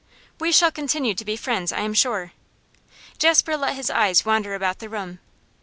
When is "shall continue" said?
0.53-1.13